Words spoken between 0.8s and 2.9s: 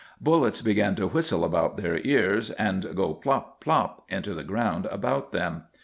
to whistle about their ears and to